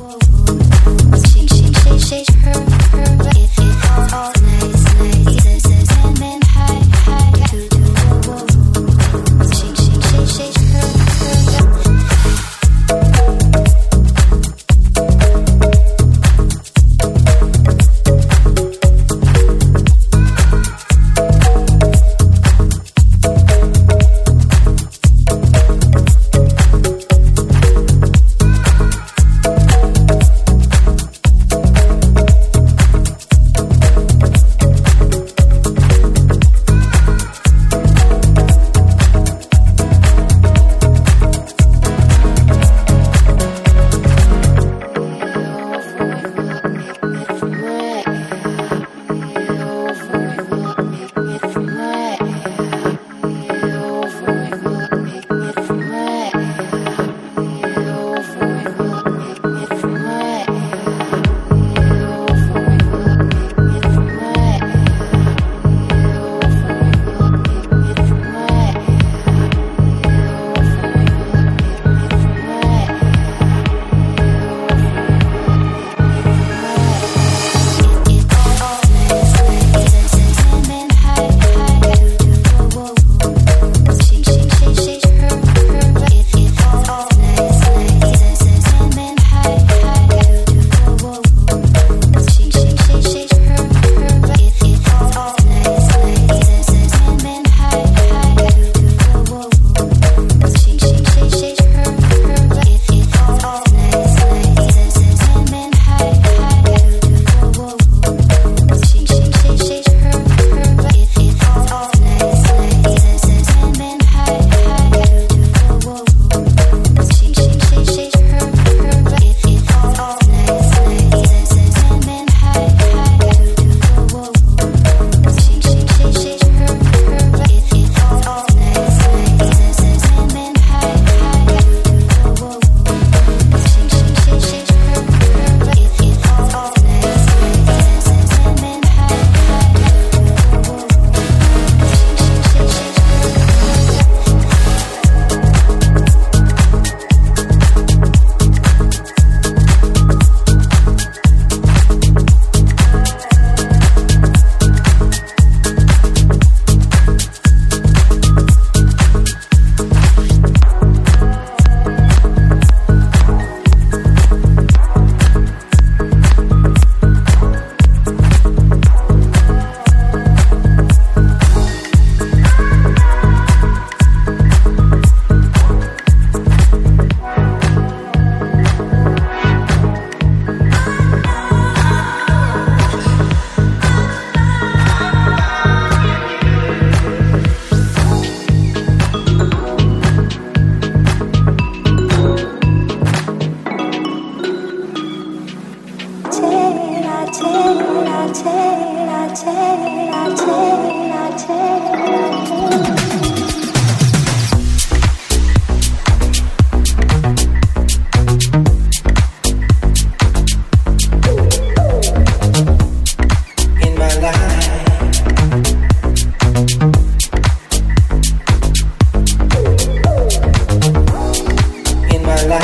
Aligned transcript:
She, 0.00 1.46
she, 1.46 1.74
she, 1.74 1.98
she, 1.98 2.32
her, 2.40 2.52
her, 2.52 3.18
it, 3.36 3.50
it, 3.58 3.90
all, 3.90 4.14
all. 4.14 4.49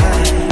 night 0.06 0.45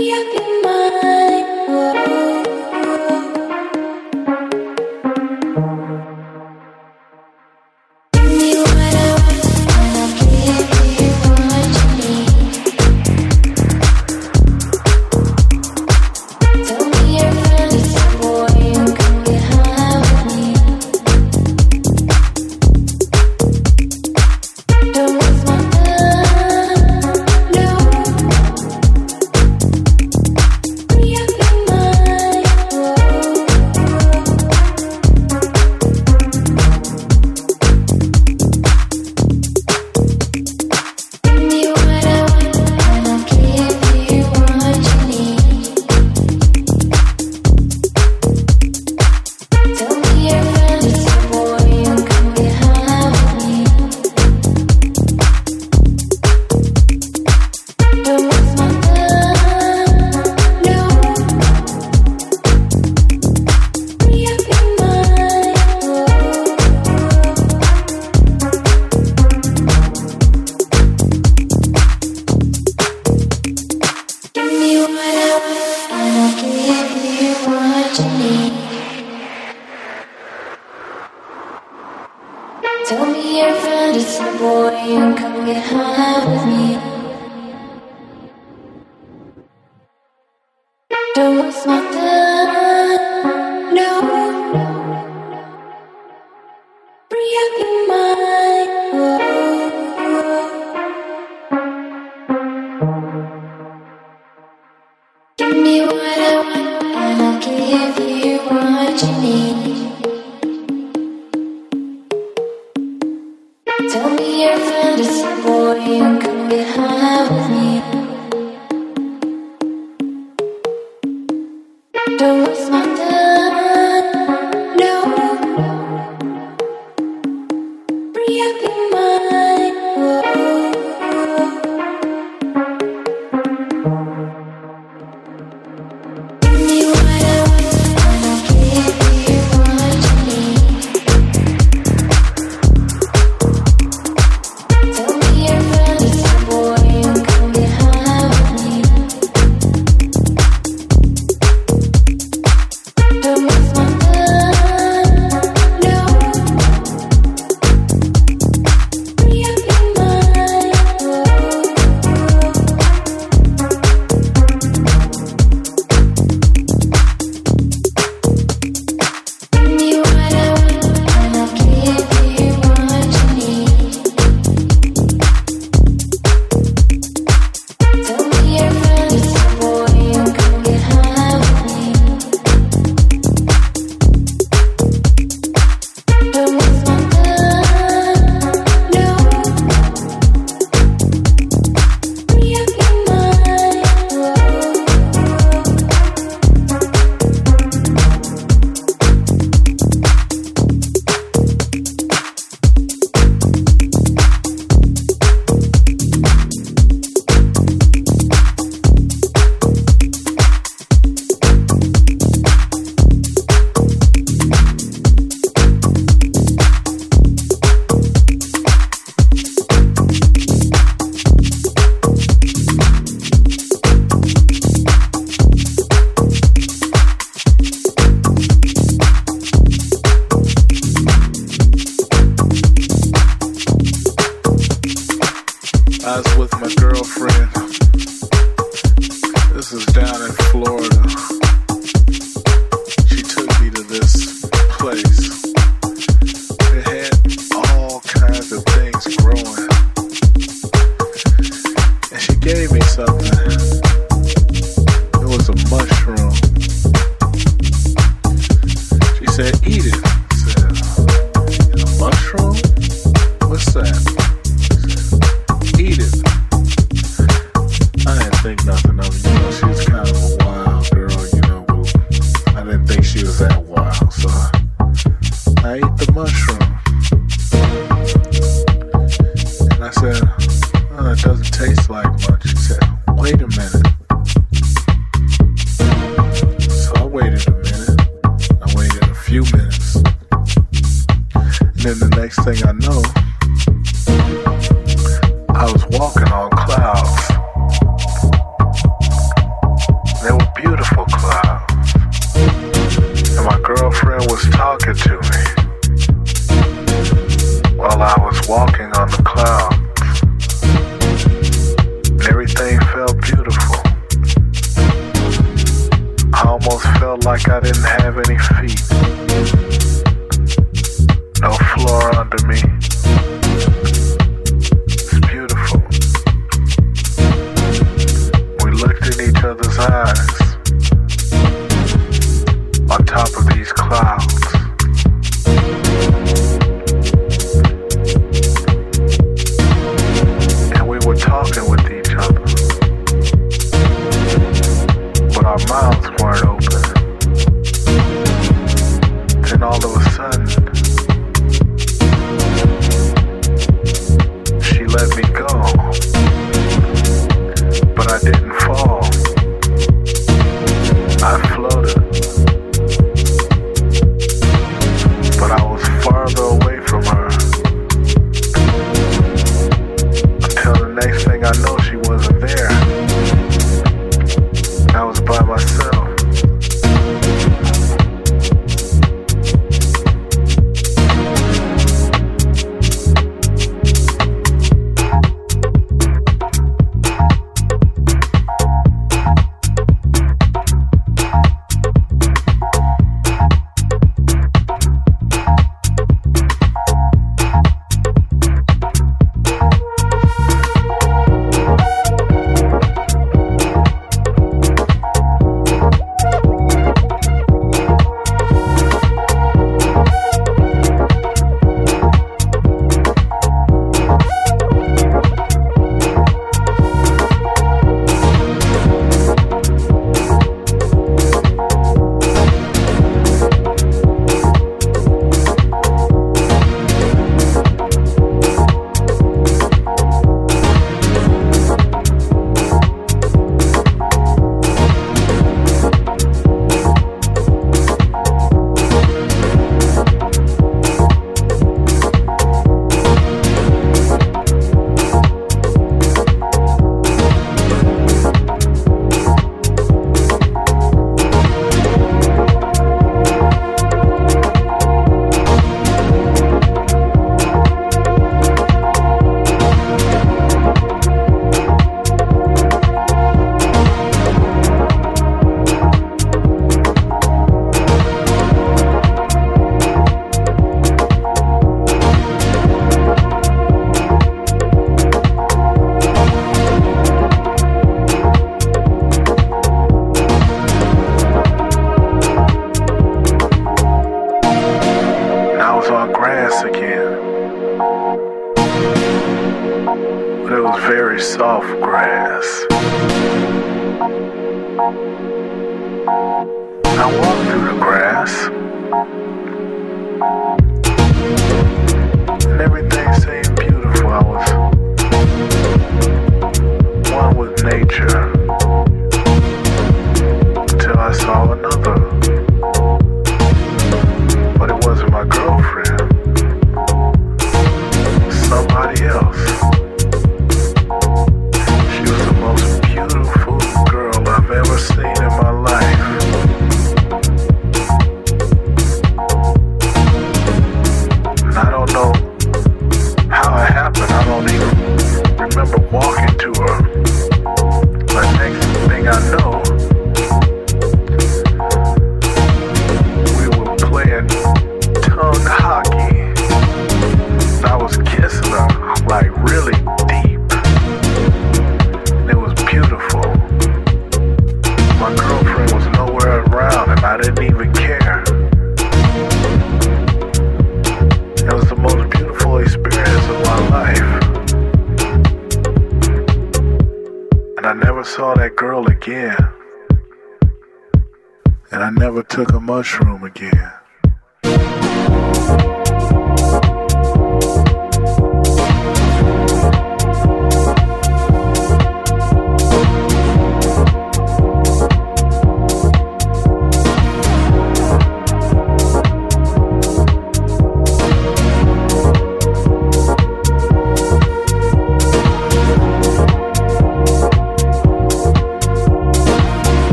it 0.00 0.32
doesn't 0.32 0.43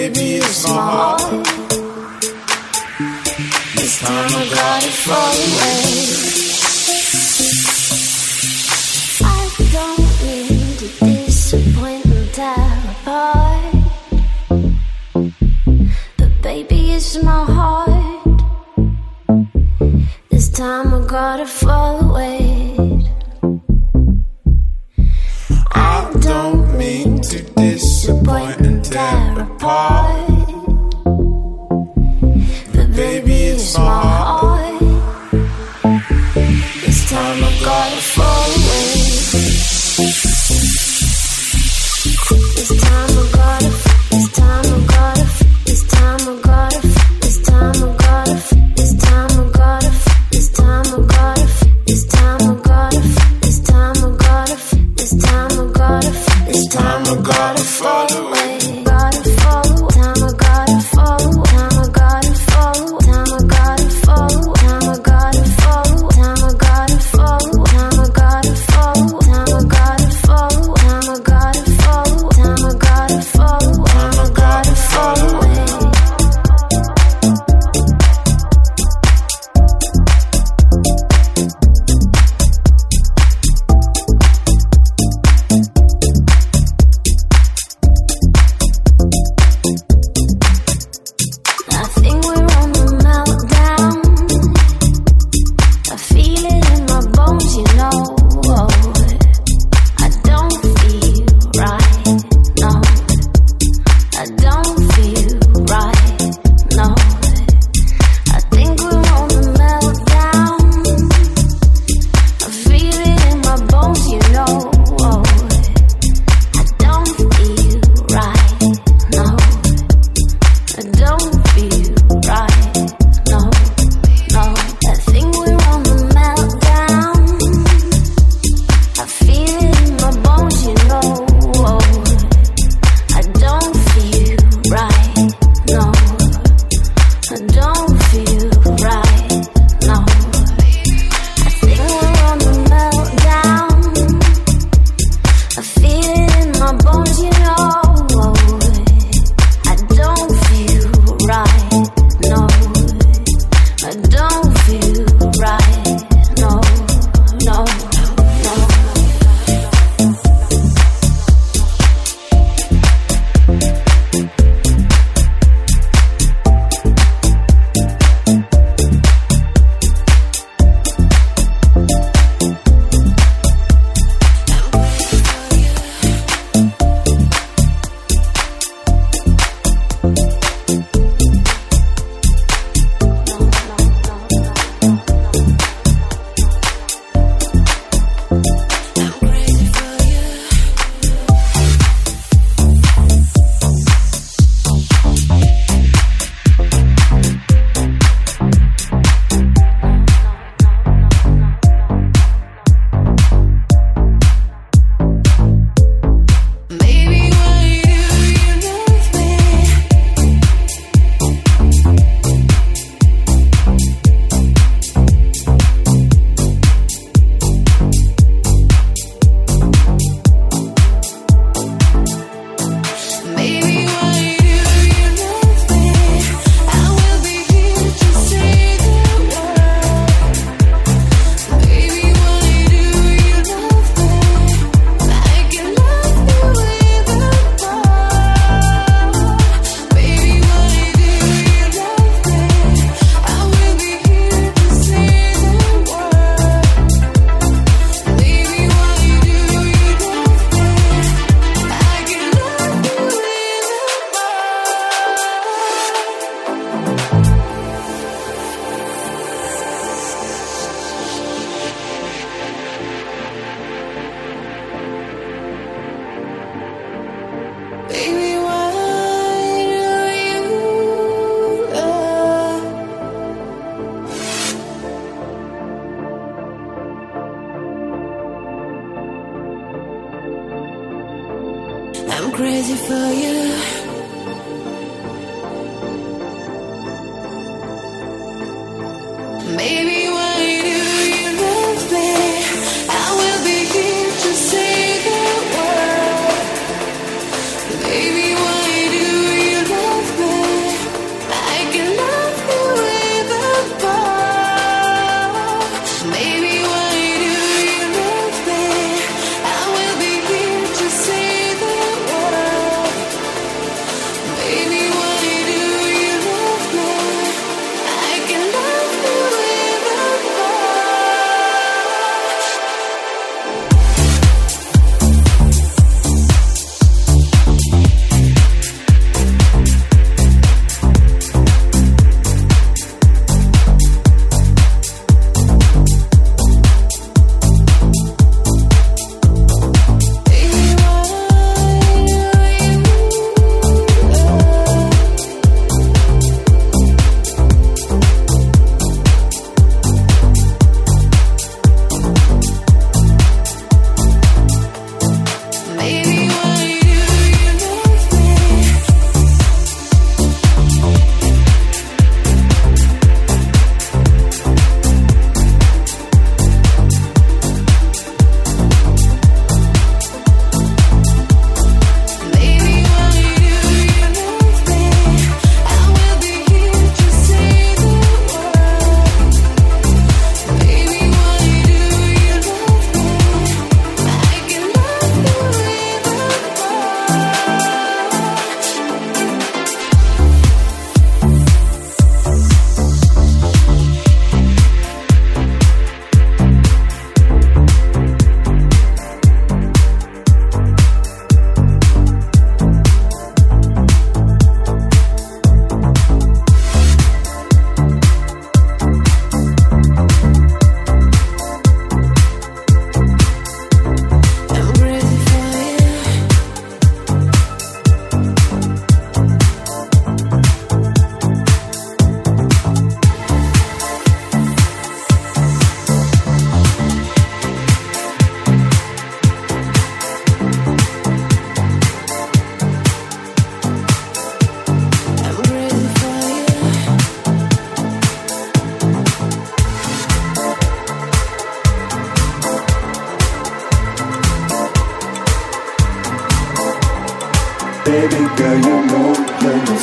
baby, 0.00 0.36
it's 0.36 0.62
so 0.62 0.72
heart. 0.72 1.20
This 3.76 3.94
time 4.00 4.32
I 4.40 4.44
gotta 4.58 4.92
fall 5.04 5.36
away. 5.48 5.82
I 9.22 9.42
don't 9.76 10.08
mean 10.24 10.68
to 10.80 10.86
disappoint 11.04 12.04
and 12.16 12.28
tear 12.32 12.72
apart, 12.92 13.74
but 16.16 16.32
baby, 16.42 16.80
it's 16.96 17.22
my 17.22 17.44
heart. 17.56 18.24
This 20.30 20.48
time 20.48 20.94
I 20.94 20.96
gotta 21.06 21.46
fall 21.46 21.94
away. 22.08 22.40
I 25.72 26.10
don't 26.20 26.78
mean 26.78 27.20
to 27.20 27.38
disappoint 27.42 28.59
tear 28.90 29.40
apart. 29.40 30.30
But 32.74 32.88
baby, 32.96 33.34
it's 33.52 33.78
my 33.78 34.09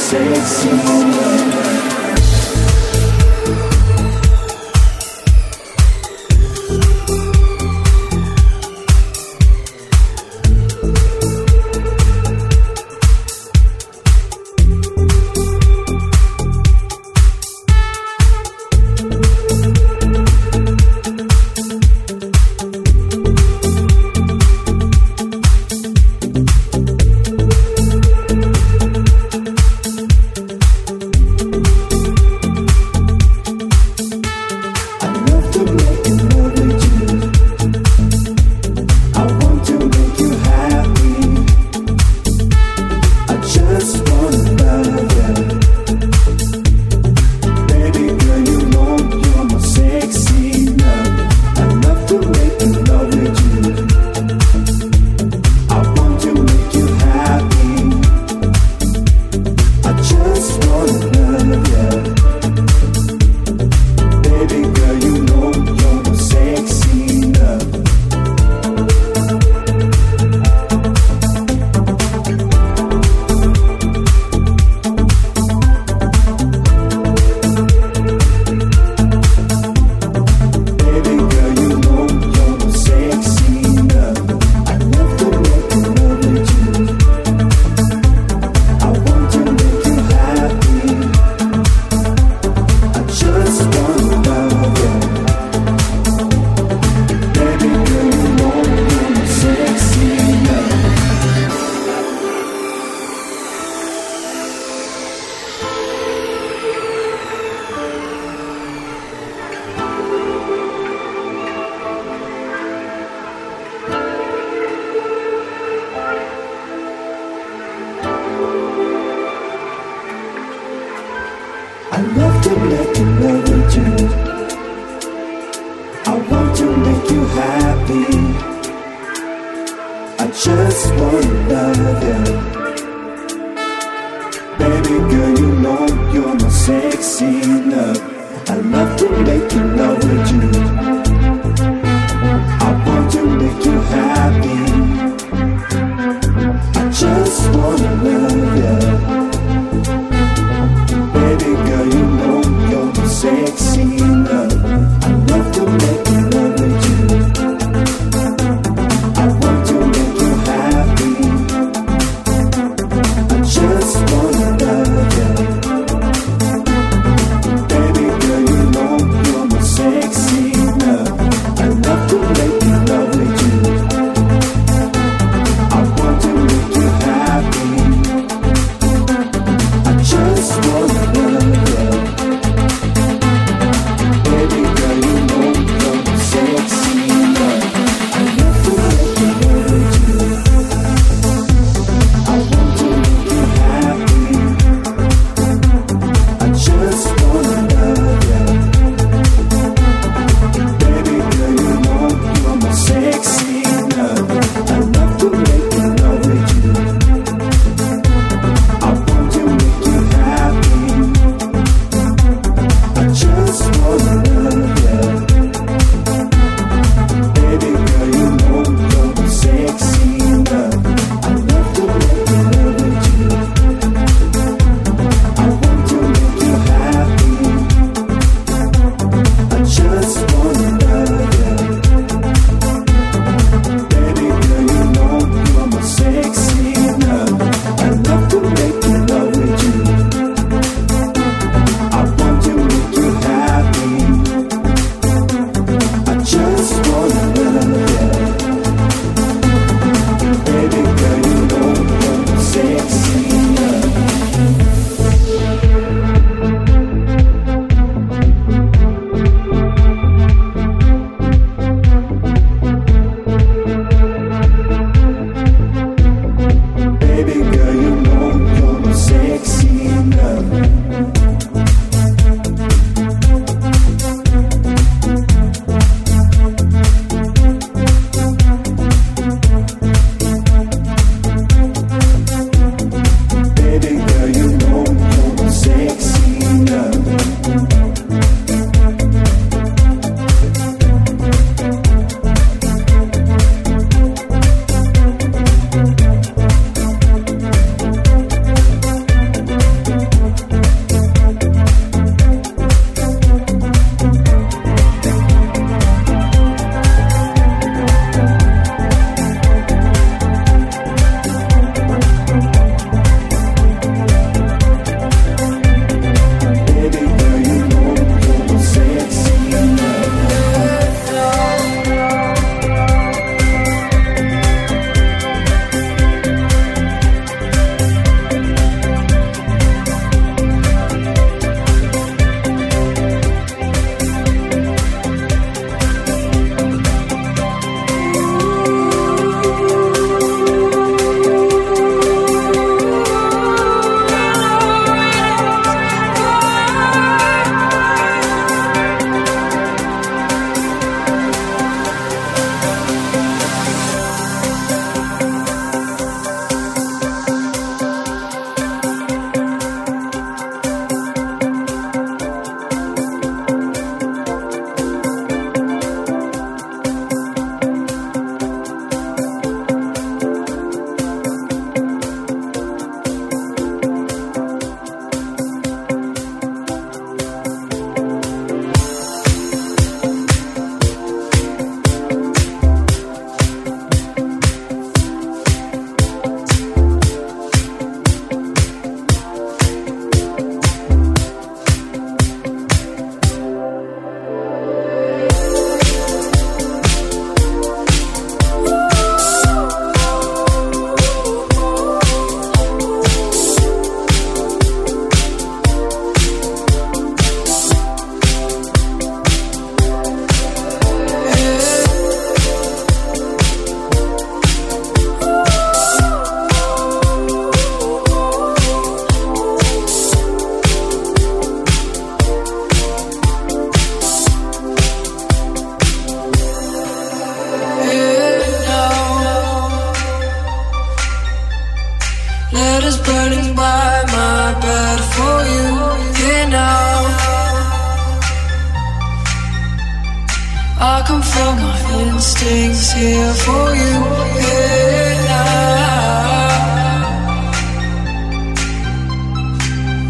sexy. 0.09 1.36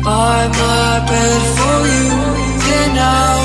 By 0.08 0.48
my 0.48 1.06
bed 1.06 1.42
for 1.58 1.80
you 1.86 2.62
here 2.64 2.94
now. 2.96 3.37